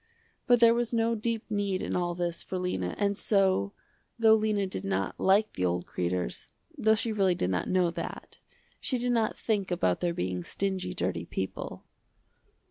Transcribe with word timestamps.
But 0.47 0.59
there 0.61 0.73
was 0.73 0.91
no 0.91 1.13
deep 1.13 1.51
need 1.51 1.83
in 1.83 1.95
all 1.95 2.15
this 2.15 2.41
for 2.41 2.57
Lena 2.57 2.95
and 2.97 3.15
so, 3.15 3.71
though 4.17 4.33
Lena 4.33 4.65
did 4.65 4.83
not 4.83 5.19
like 5.19 5.53
the 5.53 5.63
old 5.63 5.85
Kreders, 5.85 6.49
though 6.75 6.95
she 6.95 7.11
really 7.11 7.35
did 7.35 7.51
not 7.51 7.69
know 7.69 7.91
that, 7.91 8.39
she 8.79 8.97
did 8.97 9.11
not 9.11 9.37
think 9.37 9.69
about 9.69 9.99
their 9.99 10.15
being 10.15 10.43
stingy 10.43 10.95
dirty 10.95 11.25
people. 11.27 11.83